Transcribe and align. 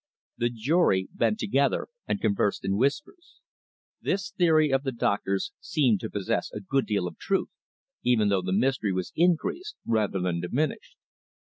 The 0.39 0.49
jury 0.49 1.09
bent 1.13 1.37
together 1.37 1.87
and 2.07 2.19
conversed 2.19 2.65
in 2.65 2.75
whispers. 2.75 3.39
This 4.01 4.31
theory 4.31 4.71
of 4.73 4.81
the 4.81 4.91
doctor's 4.91 5.51
seemed 5.59 5.99
to 5.99 6.09
possess 6.09 6.49
a 6.51 6.59
good 6.59 6.87
deal 6.87 7.05
of 7.05 7.19
truth, 7.19 7.49
even 8.01 8.29
though 8.29 8.41
the 8.41 8.51
mystery 8.51 8.93
was 8.93 9.13
increased 9.15 9.75
rather 9.85 10.19
than 10.19 10.41
diminished. 10.41 10.97